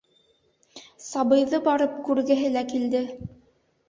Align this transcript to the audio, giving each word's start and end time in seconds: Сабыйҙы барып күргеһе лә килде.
Сабыйҙы 1.07 1.59
барып 1.67 1.99
күргеһе 2.07 2.47
лә 2.55 2.65
килде. 2.73 3.03